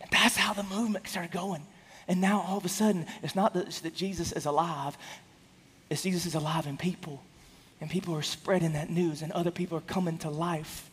[0.00, 1.66] And that's how the movement started going.
[2.06, 4.96] And now all of a sudden, it's not that, it's that Jesus is alive,
[5.90, 7.22] it's Jesus is alive in people.
[7.80, 10.87] And people are spreading that news, and other people are coming to life.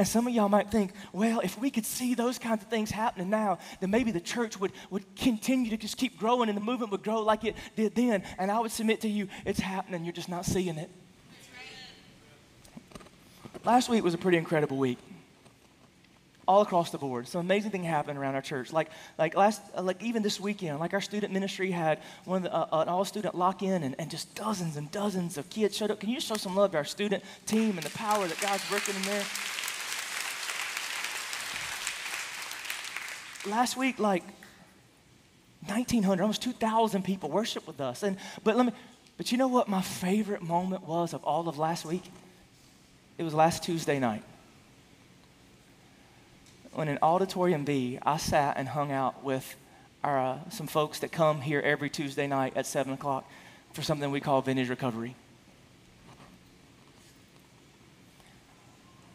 [0.00, 2.90] And some of y'all might think, well, if we could see those kinds of things
[2.90, 6.62] happening now, then maybe the church would, would continue to just keep growing and the
[6.62, 8.22] movement would grow like it did then.
[8.38, 10.88] And I would submit to you, it's happening, you're just not seeing it.
[13.62, 14.96] Last week was a pretty incredible week.
[16.48, 17.28] All across the board.
[17.28, 18.72] Some amazing thing happened around our church.
[18.72, 22.42] Like, like last, uh, like even this weekend, like our student ministry had one of
[22.44, 26.00] the, uh, an all-student lock-in, and, and just dozens and dozens of kids showed up.
[26.00, 28.94] Can you show some love to our student team and the power that God's working
[28.96, 29.24] in there?
[33.46, 34.22] Last week, like
[35.66, 38.02] 1,900, almost 2,000 people worship with us.
[38.02, 38.72] And, but, let me,
[39.16, 42.04] but you know what my favorite moment was of all of last week?
[43.18, 44.22] It was last Tuesday night.
[46.72, 49.56] When in Auditorium B, I sat and hung out with
[50.02, 53.28] our, uh, some folks that come here every Tuesday night at 7 o'clock
[53.72, 55.14] for something we call Vintage Recovery.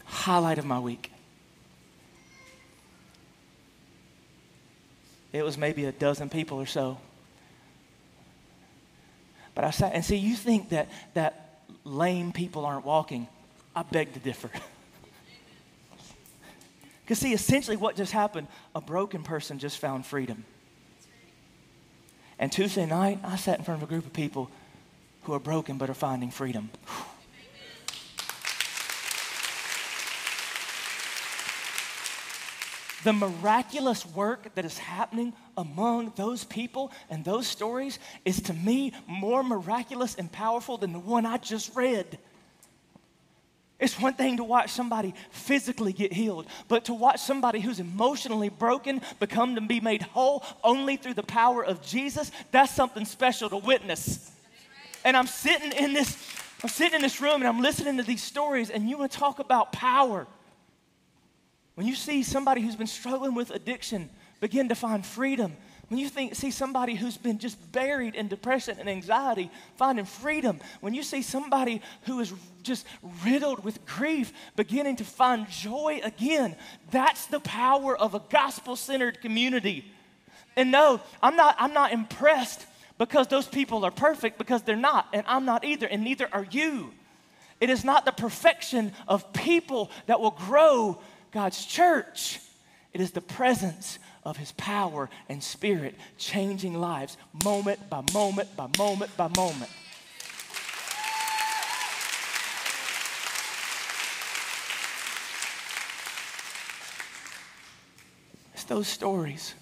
[0.05, 1.11] Highlight of my week.
[5.35, 6.97] It was maybe a dozen people or so.
[9.53, 13.27] But I sat and see, you think that, that lame people aren't walking.
[13.75, 14.49] I beg to differ.
[17.03, 20.43] Because, see, essentially what just happened, a broken person just found freedom.
[22.39, 24.49] And Tuesday night, I sat in front of a group of people
[25.21, 26.71] who are broken but are finding freedom.
[26.87, 27.14] Whew.
[33.05, 38.93] The miraculous work that is happening among those people and those stories is to me
[39.05, 42.17] more miraculous and powerful than the one I just read.
[43.79, 48.49] It's one thing to watch somebody physically get healed, but to watch somebody who's emotionally
[48.49, 53.51] broken become to be made whole only through the power of Jesus, that's something special
[53.51, 54.31] to witness.
[55.03, 56.17] And I'm sitting in this,
[56.63, 59.17] I'm sitting in this room and I'm listening to these stories, and you want to
[59.19, 60.25] talk about power.
[61.75, 64.09] When you see somebody who's been struggling with addiction
[64.39, 65.55] begin to find freedom,
[65.89, 70.59] when you think, see somebody who's been just buried in depression and anxiety finding freedom,
[70.81, 72.33] when you see somebody who is
[72.63, 72.87] just
[73.23, 76.55] riddled with grief beginning to find joy again,
[76.89, 79.85] that's the power of a gospel centered community.
[80.55, 82.65] And no, I'm not, I'm not impressed
[82.97, 86.47] because those people are perfect, because they're not, and I'm not either, and neither are
[86.49, 86.93] you.
[87.61, 90.99] It is not the perfection of people that will grow
[91.35, 92.39] God's church,
[92.93, 98.69] it is the presence of his power and spirit changing lives moment by moment by
[98.77, 99.69] moment by moment.
[108.53, 109.55] It's those stories.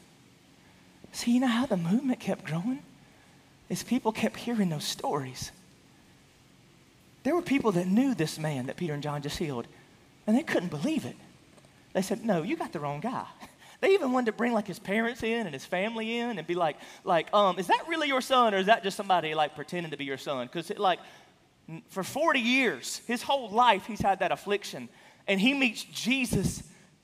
[1.12, 2.83] See, you know how the movement kept growing?
[3.69, 5.51] Is people kept hearing those stories.
[7.23, 9.65] There were people that knew this man that Peter and John just healed,
[10.27, 11.15] and they couldn't believe it.
[11.93, 13.25] They said, No, you got the wrong guy.
[13.82, 16.56] They even wanted to bring like his parents in and his family in and be
[16.56, 19.91] like, like, um, is that really your son or is that just somebody like pretending
[19.91, 20.47] to be your son?
[20.47, 20.99] Because like
[21.89, 24.88] for 40 years, his whole life, he's had that affliction.
[25.27, 26.63] And he meets Jesus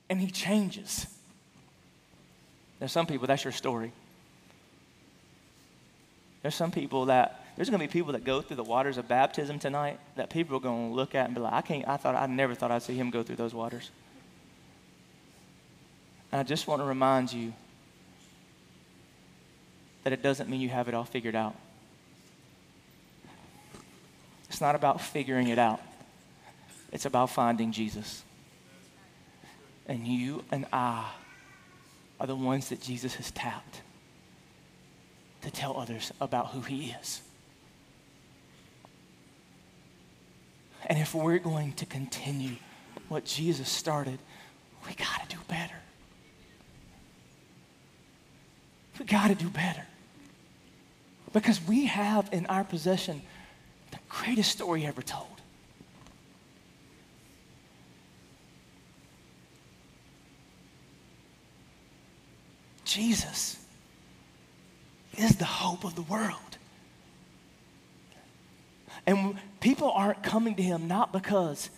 [0.10, 1.06] and he changes.
[2.80, 3.92] There's some people, that's your story.
[6.42, 9.06] There's some people that, there's going to be people that go through the waters of
[9.08, 11.98] baptism tonight that people are going to look at and be like, I can't, I
[11.98, 13.92] thought, I never thought I'd see him go through those waters.
[16.32, 17.54] And I just want to remind you
[20.04, 21.56] that it doesn't mean you have it all figured out.
[24.50, 25.82] It's not about figuring it out,
[26.92, 28.24] it's about finding Jesus.
[29.88, 31.10] And you and I
[32.20, 33.82] are the ones that Jesus has tapped
[35.42, 37.22] to tell others about who he is.
[40.86, 42.56] And if we're going to continue
[43.08, 44.20] what Jesus started,
[44.88, 45.76] we got to do better.
[49.00, 49.86] We got to do better.
[51.32, 53.22] Because we have in our possession
[53.92, 55.28] the greatest story ever told.
[62.84, 63.64] Jesus
[65.16, 66.58] is the hope of the world.
[69.06, 71.70] And people aren't coming to him not because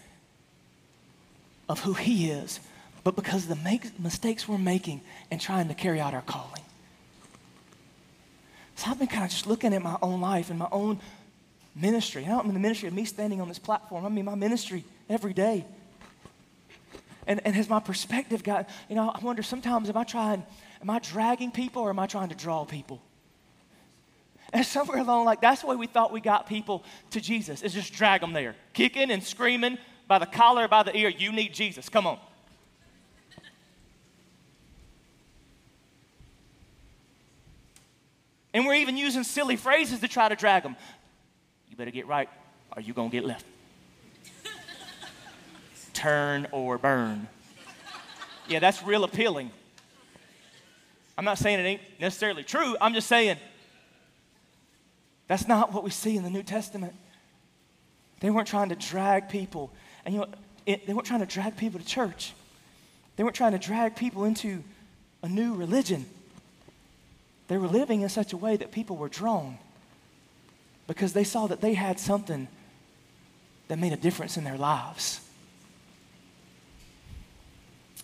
[1.68, 2.60] of who he is,
[3.04, 6.61] but because of the make, mistakes we're making in trying to carry out our calling.
[8.82, 11.00] So I've been kind of just looking at my own life and my own
[11.76, 12.26] ministry.
[12.26, 14.84] I don't mean the ministry of me standing on this platform, I mean my ministry
[15.08, 15.68] every day.
[17.28, 20.44] And, and has my perspective got, you know, I wonder sometimes am I trying,
[20.82, 23.00] am I dragging people or am I trying to draw people?
[24.52, 27.76] And somewhere along, like that's the way we thought we got people to Jesus, is
[27.76, 31.54] just drag them there, kicking and screaming by the collar, by the ear, you need
[31.54, 32.18] Jesus, come on.
[38.54, 40.76] And we're even using silly phrases to try to drag them.
[41.70, 42.30] You better get right,
[42.76, 43.46] or you're going to get left.
[45.94, 47.28] Turn or burn.
[48.48, 49.52] Yeah, that's real appealing.
[51.18, 52.76] I'm not saying it ain't necessarily true.
[52.82, 53.38] I'm just saying
[55.28, 56.94] that's not what we see in the New Testament.
[58.20, 59.72] They weren't trying to drag people.
[60.06, 60.28] And you know,
[60.66, 62.34] it, they weren't trying to drag people to church.
[63.16, 64.64] They weren't trying to drag people into
[65.24, 66.06] a new religion.
[67.52, 69.58] They were living in such a way that people were drawn
[70.88, 72.48] because they saw that they had something
[73.68, 75.20] that made a difference in their lives.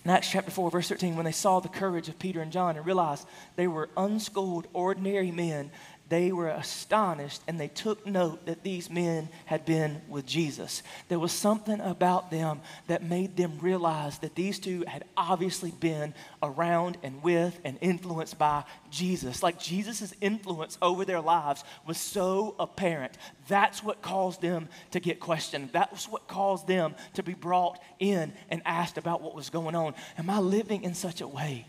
[0.04, 2.76] In Acts chapter 4, verse 13, when they saw the courage of Peter and John
[2.76, 5.72] and realized they were unschooled, ordinary men
[6.10, 10.82] they were astonished and they took note that these men had been with Jesus.
[11.10, 16.14] There was something about them that made them realize that these two had obviously been
[16.42, 19.44] around and with and influenced by Jesus.
[19.44, 23.18] Like Jesus' influence over their lives was so apparent.
[23.48, 25.72] That's what caused them to get questioned.
[25.74, 29.94] That's what caused them to be brought in and asked about what was going on.
[30.18, 31.66] Am I living in such a way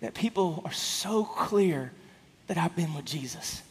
[0.00, 1.92] that people are so clear
[2.46, 3.62] that I've been with Jesus.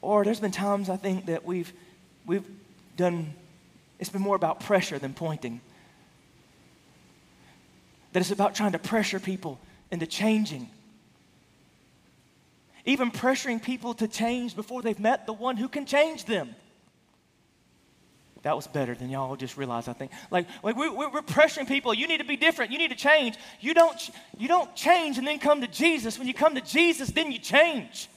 [0.00, 1.72] Or there's been times I think that we've,
[2.26, 2.46] we've
[2.96, 3.34] done,
[3.98, 5.60] it's been more about pressure than pointing.
[8.12, 9.58] That it's about trying to pressure people
[9.90, 10.68] into changing.
[12.86, 16.54] even pressuring people to change before they've met the one who can change them.
[18.46, 20.12] That was better than y'all just realized, I think.
[20.30, 23.36] Like, like we, we're pressuring people, you need to be different, you need to change.
[23.60, 26.16] You don't, you don't change and then come to Jesus.
[26.16, 28.08] When you come to Jesus, then you change.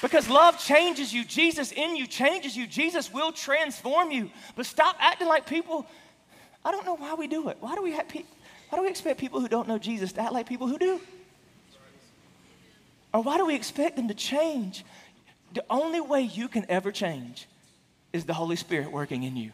[0.00, 1.24] Because love changes you.
[1.24, 2.68] Jesus in you changes you.
[2.68, 4.30] Jesus will transform you.
[4.54, 5.88] But stop acting like people.
[6.64, 7.56] I don't know why we do it.
[7.58, 8.26] Why do we have pe-
[8.68, 11.00] why do we expect people who don't know Jesus to act like people who do?
[13.12, 14.84] Or why do we expect them to change?
[15.52, 17.46] The only way you can ever change
[18.12, 19.52] is the Holy Spirit working in you.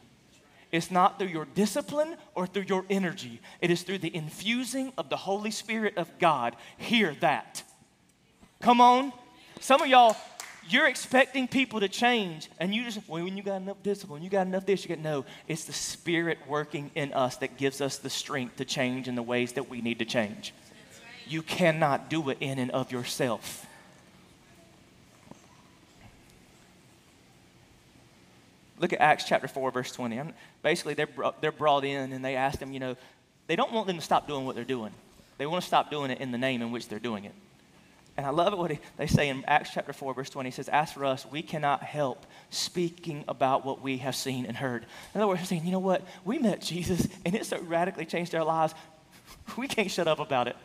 [0.71, 3.41] It's not through your discipline or through your energy.
[3.61, 6.57] It is through the infusing of the Holy Spirit of God.
[6.77, 7.63] Hear that.
[8.61, 9.13] Come on.
[9.61, 10.17] Some of y'all,
[10.69, 14.29] you're expecting people to change, and you just, well, when you got enough discipline, you
[14.29, 17.97] got enough this, you get, no, it's the Spirit working in us that gives us
[17.97, 20.53] the strength to change in the ways that we need to change.
[21.27, 23.68] You cannot do it in and of yourself.
[28.81, 30.19] Look at Acts chapter 4, verse 20.
[30.19, 31.09] I'm, basically, they're,
[31.41, 32.97] they're brought in and they ask them, you know,
[33.47, 34.93] they don't want them to stop doing what they're doing.
[35.39, 37.35] They want to stop doing it in the name in which they're doing it.
[38.17, 40.49] And I love it what he, they say in Acts chapter 4, verse 20.
[40.49, 44.57] He says, As for us, we cannot help speaking about what we have seen and
[44.57, 44.85] heard.
[45.15, 46.03] In other words, they're saying, you know what?
[46.25, 48.75] We met Jesus and it so radically changed our lives.
[49.57, 50.57] We can't shut up about it.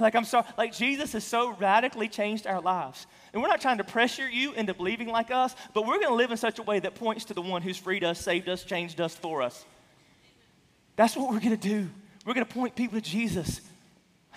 [0.00, 3.06] Like, I'm sorry, like Jesus has so radically changed our lives.
[3.32, 6.14] And we're not trying to pressure you into believing like us, but we're going to
[6.14, 8.64] live in such a way that points to the one who's freed us, saved us,
[8.64, 9.64] changed us for us.
[10.96, 11.88] That's what we're going to do.
[12.26, 13.60] We're going to point people to Jesus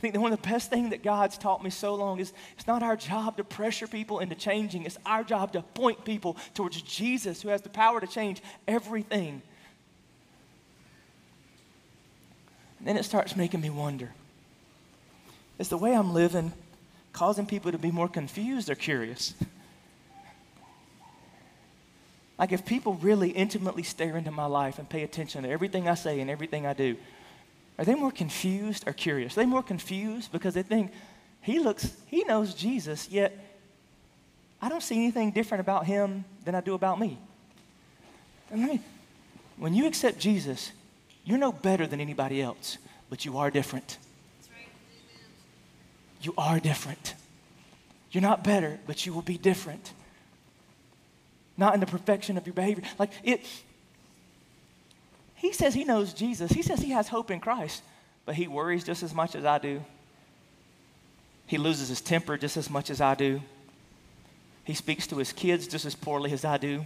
[0.03, 2.33] I think that one of the best things that God's taught me so long is
[2.57, 4.83] it's not our job to pressure people into changing.
[4.83, 9.41] It's our job to point people towards Jesus who has the power to change everything.
[12.79, 14.11] And then it starts making me wonder.
[15.57, 16.51] Is the way I'm living
[17.13, 19.33] causing people to be more confused or curious?
[22.37, 25.93] like if people really intimately stare into my life and pay attention to everything I
[25.93, 26.97] say and everything I do,
[27.79, 29.33] are they more confused or curious?
[29.37, 30.91] Are they more confused because they think
[31.41, 33.37] he looks, he knows Jesus, yet
[34.61, 37.17] I don't see anything different about him than I do about me.
[38.51, 38.79] I mean,
[39.57, 40.71] when you accept Jesus,
[41.25, 42.77] you're no better than anybody else,
[43.09, 43.97] but you are different.
[46.23, 47.13] You are different.
[48.11, 49.91] You're not better, but you will be different.
[51.57, 52.83] Not in the perfection of your behavior.
[52.97, 53.45] Like it,
[55.35, 56.51] he says he knows Jesus.
[56.51, 57.83] He says he has hope in Christ,
[58.25, 59.83] but he worries just as much as I do.
[61.45, 63.41] He loses his temper just as much as I do.
[64.63, 66.85] He speaks to his kids just as poorly as I do.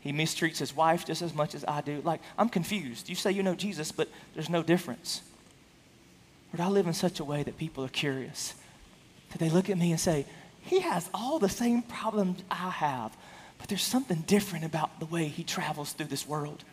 [0.00, 2.00] He mistreats his wife just as much as I do.
[2.02, 3.08] Like, I'm confused.
[3.08, 5.20] You say you know Jesus, but there's no difference.
[6.50, 8.54] But I live in such a way that people are curious.
[9.30, 10.26] That they look at me and say,
[10.62, 13.16] He has all the same problems I have,
[13.58, 16.64] but there's something different about the way he travels through this world.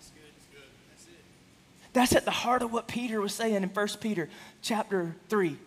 [1.93, 4.29] That's at the heart of what Peter was saying in 1 Peter
[4.61, 5.57] chapter 3.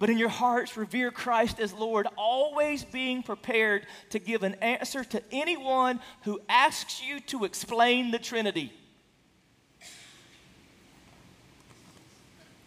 [0.00, 5.04] But in your hearts, revere Christ as Lord, always being prepared to give an answer
[5.04, 8.72] to anyone who asks you to explain the Trinity.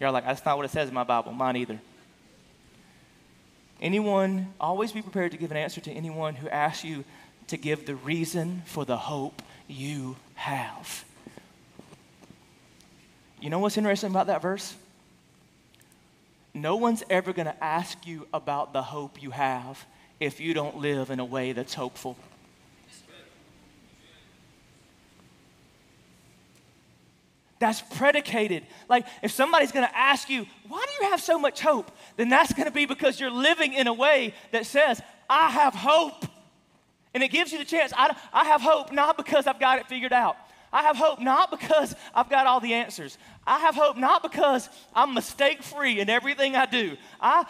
[0.04, 1.32] You're like, that's not what it says in my Bible.
[1.32, 1.80] Mine either.
[3.82, 7.06] Anyone, always be prepared to give an answer to anyone who asks you
[7.48, 11.06] to give the reason for the hope you have.
[13.40, 14.76] You know what's interesting about that verse?
[16.54, 19.86] No one's ever going to ask you about the hope you have
[20.20, 22.18] if you don't live in a way that's hopeful.
[27.64, 28.66] That's predicated.
[28.90, 31.90] Like, if somebody's to ask you, why do you have so much hope?
[32.18, 36.26] Then that's to be because you're living in a way that says, I have hope.
[37.14, 37.94] And it gives you the chance.
[37.96, 40.36] I, I have hope not because I've got it figured out.
[40.74, 43.18] I have hope not because I've got all the answers.
[43.48, 46.98] I have hope not because I'm mistake free in everything I do.
[47.22, 47.46] I,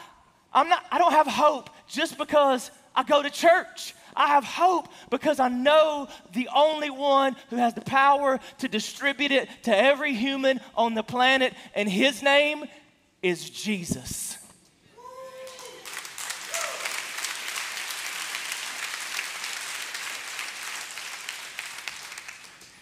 [0.54, 3.96] I'm not, I don't have hope just because I go to church.
[4.16, 9.32] I have hope because I know the only one who has the power to distribute
[9.32, 12.66] it to every human on the planet, and his name
[13.22, 14.38] is Jesus.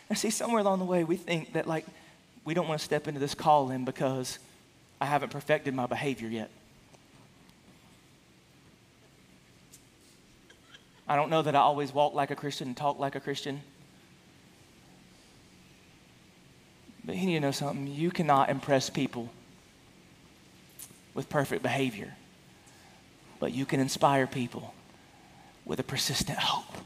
[0.10, 1.86] And see, somewhere along the way, we think that, like,
[2.44, 4.40] we don't want to step into this calling because
[5.00, 6.52] I haven't perfected my behavior yet.
[11.12, 13.62] I don't know that I always walk like a Christian and talk like a Christian.
[17.04, 17.86] But you need to know something.
[17.86, 19.30] You cannot impress people
[21.14, 22.16] with perfect behavior,
[23.42, 24.74] but you can inspire people
[25.66, 26.78] with a persistent hope.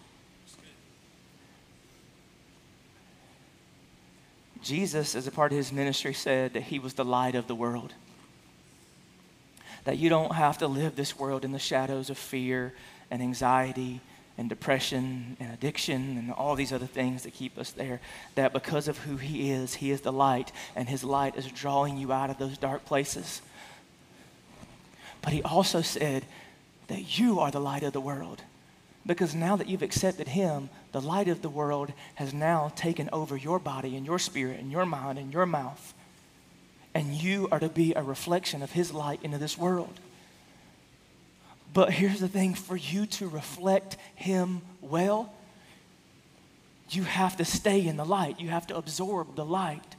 [4.63, 7.53] Jesus, as a part of his ministry, said that he was the light of the
[7.53, 7.93] world.
[9.83, 12.73] That you don't have to live this world in the shadows of fear
[13.11, 14.01] and anxiety
[14.37, 18.01] and depression and addiction and all these other things that keep us there.
[18.35, 21.97] That because of who he is, he is the light, and his light is drawing
[21.97, 23.41] you out of those dark places.
[25.21, 26.25] But he also said
[26.87, 28.41] that you are the light of the world.
[29.05, 33.37] Because now that you've accepted Him, the light of the world has now taken over
[33.37, 35.93] your body and your spirit and your mind and your mouth.
[36.93, 39.99] And you are to be a reflection of His light into this world.
[41.75, 45.31] But here's the thing for you to reflect Him well,
[46.89, 49.95] you have to stay in the light, you have to absorb the light.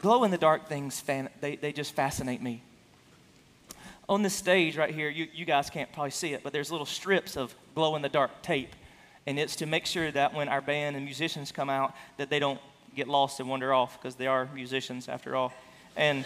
[0.00, 2.62] Glow in the dark things, they, they just fascinate me
[4.08, 6.86] on this stage right here, you, you guys can't probably see it, but there's little
[6.86, 8.74] strips of glow in the dark tape.
[9.26, 12.38] And it's to make sure that when our band and musicians come out, that they
[12.38, 12.60] don't
[12.94, 15.52] get lost and wander off because they are musicians after all.
[15.96, 16.24] And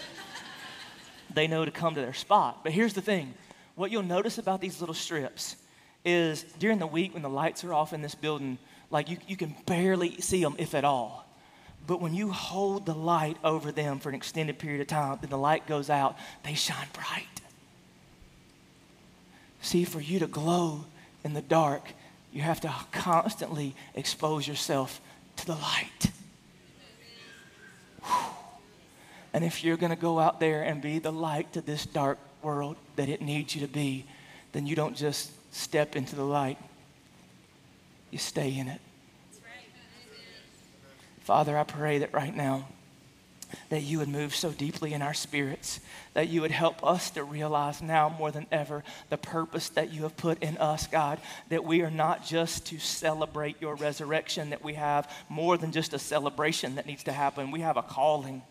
[1.33, 2.63] they know to come to their spot.
[2.63, 3.33] But here's the thing
[3.75, 5.55] what you'll notice about these little strips
[6.03, 8.57] is during the week when the lights are off in this building,
[8.89, 11.25] like you, you can barely see them, if at all.
[11.87, 15.29] But when you hold the light over them for an extended period of time, then
[15.29, 17.25] the light goes out, they shine bright.
[19.61, 20.85] See, for you to glow
[21.23, 21.93] in the dark,
[22.31, 25.01] you have to constantly expose yourself
[25.37, 26.11] to the light.
[29.33, 32.19] And if you're going to go out there and be the light to this dark
[32.41, 34.05] world that it needs you to be,
[34.51, 36.57] then you don't just step into the light,
[38.09, 38.81] you stay in it.
[41.21, 42.67] Father, I pray that right now
[43.69, 45.79] that you would move so deeply in our spirits,
[46.13, 50.03] that you would help us to realize now more than ever the purpose that you
[50.03, 51.19] have put in us, God,
[51.49, 55.93] that we are not just to celebrate your resurrection, that we have more than just
[55.93, 57.51] a celebration that needs to happen.
[57.51, 58.41] We have a calling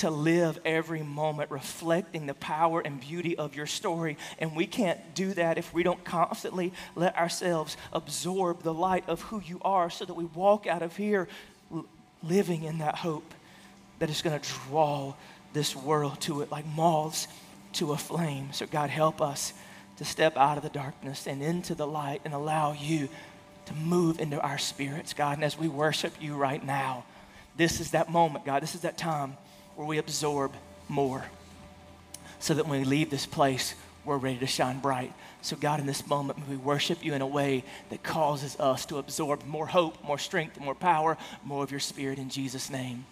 [0.00, 4.16] to live every moment reflecting the power and beauty of your story.
[4.38, 9.20] And we can't do that if we don't constantly let ourselves absorb the light of
[9.20, 11.28] who you are so that we walk out of here
[12.22, 13.34] living in that hope
[13.98, 15.12] that is going to draw
[15.52, 17.28] this world to it like moths
[17.74, 18.48] to a flame.
[18.52, 19.52] So, God, help us
[19.98, 23.10] to step out of the darkness and into the light and allow you
[23.66, 25.36] to move into our spirits, God.
[25.36, 27.04] And as we worship you right now,
[27.58, 28.62] this is that moment, God.
[28.62, 29.36] This is that time
[29.80, 30.52] where we absorb
[30.90, 31.24] more
[32.38, 33.74] so that when we leave this place,
[34.04, 35.10] we're ready to shine bright.
[35.40, 38.98] So, God, in this moment, we worship you in a way that causes us to
[38.98, 43.06] absorb more hope, more strength, more power, more of your spirit in Jesus' name.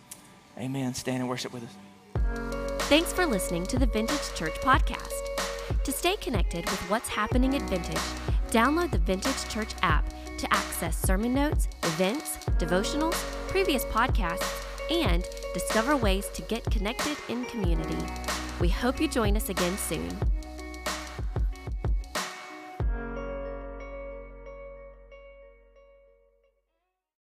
[0.59, 0.93] Amen.
[0.93, 2.83] Stand and worship with us.
[2.83, 5.14] Thanks for listening to the Vintage Church Podcast.
[5.85, 7.97] To stay connected with what's happening at Vintage,
[8.51, 10.05] download the Vintage Church app
[10.37, 13.14] to access sermon notes, events, devotionals,
[13.49, 17.99] previous podcasts, and discover ways to get connected in community.
[18.61, 20.38] We hope you join us again soon.